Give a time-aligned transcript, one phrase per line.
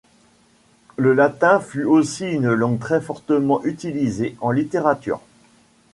[0.97, 5.21] Le latin fut aussi une langue très fortement utilisée en littérature.